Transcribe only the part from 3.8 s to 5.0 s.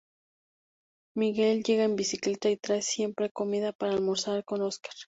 almorzar con Óscar.